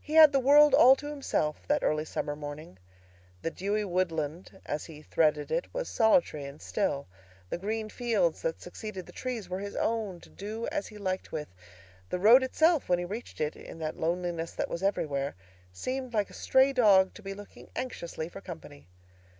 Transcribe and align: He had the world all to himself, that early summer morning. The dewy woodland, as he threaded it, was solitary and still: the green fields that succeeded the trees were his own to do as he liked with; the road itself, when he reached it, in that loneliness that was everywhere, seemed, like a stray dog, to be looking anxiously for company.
He 0.00 0.12
had 0.12 0.30
the 0.30 0.38
world 0.38 0.74
all 0.74 0.94
to 0.94 1.08
himself, 1.10 1.66
that 1.66 1.82
early 1.82 2.04
summer 2.04 2.36
morning. 2.36 2.78
The 3.42 3.50
dewy 3.50 3.84
woodland, 3.84 4.60
as 4.64 4.84
he 4.84 5.02
threaded 5.02 5.50
it, 5.50 5.74
was 5.74 5.88
solitary 5.88 6.44
and 6.44 6.62
still: 6.62 7.08
the 7.48 7.58
green 7.58 7.88
fields 7.88 8.42
that 8.42 8.60
succeeded 8.60 9.06
the 9.06 9.12
trees 9.12 9.48
were 9.48 9.58
his 9.58 9.74
own 9.74 10.20
to 10.20 10.28
do 10.30 10.68
as 10.68 10.86
he 10.86 10.98
liked 10.98 11.32
with; 11.32 11.52
the 12.10 12.20
road 12.20 12.44
itself, 12.44 12.88
when 12.88 13.00
he 13.00 13.04
reached 13.04 13.40
it, 13.40 13.56
in 13.56 13.80
that 13.80 13.98
loneliness 13.98 14.52
that 14.52 14.70
was 14.70 14.84
everywhere, 14.84 15.34
seemed, 15.72 16.14
like 16.14 16.30
a 16.30 16.32
stray 16.32 16.72
dog, 16.72 17.12
to 17.14 17.22
be 17.22 17.34
looking 17.34 17.70
anxiously 17.74 18.28
for 18.28 18.40
company. 18.40 18.86